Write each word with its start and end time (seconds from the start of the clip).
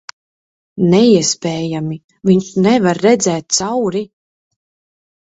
Neiespējami. 0.93 1.97
Viņš 2.29 2.47
nevar 2.69 3.01
redzēt 3.05 3.47
cauri... 3.59 4.03